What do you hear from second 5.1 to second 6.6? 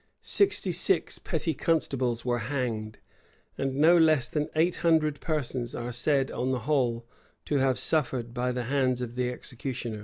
persons are said, on